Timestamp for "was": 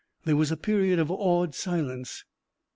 0.35-0.51